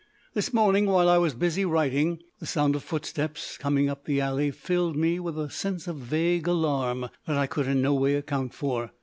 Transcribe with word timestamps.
This 0.33 0.51
morning, 0.51 0.87
while 0.87 1.07
I 1.07 1.19
was 1.19 1.35
busy 1.35 1.63
writing, 1.63 2.23
the 2.39 2.47
sound 2.47 2.75
of 2.75 2.81
footsteps 2.81 3.55
coming 3.55 3.87
up 3.87 4.05
the 4.05 4.19
alley 4.19 4.49
filled 4.49 4.95
me 4.97 5.19
with 5.19 5.37
a 5.37 5.51
sense 5.51 5.87
of 5.87 5.97
vague 5.97 6.47
alarm 6.47 7.01
that 7.27 7.37
I 7.37 7.45
could 7.45 7.67
in 7.67 7.83
no 7.83 7.93
way 7.93 8.15
account 8.15 8.55
for. 8.55 8.93